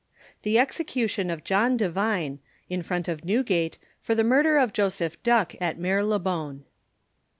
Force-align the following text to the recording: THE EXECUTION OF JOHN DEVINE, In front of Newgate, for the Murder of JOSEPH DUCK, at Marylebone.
THE 0.41 0.57
EXECUTION 0.57 1.29
OF 1.29 1.43
JOHN 1.43 1.77
DEVINE, 1.77 2.39
In 2.71 2.81
front 2.81 3.07
of 3.07 3.23
Newgate, 3.23 3.77
for 3.99 4.15
the 4.15 4.23
Murder 4.23 4.57
of 4.57 4.73
JOSEPH 4.73 5.21
DUCK, 5.21 5.53
at 5.61 5.77
Marylebone. 5.77 6.63